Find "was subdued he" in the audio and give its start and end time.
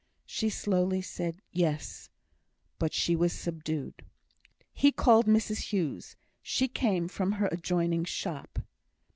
3.15-4.91